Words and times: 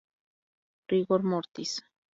Rigor 0.87 1.21
Mortis. 1.21 1.79